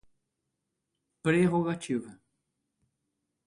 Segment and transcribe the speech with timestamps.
[1.21, 2.09] prerrogativa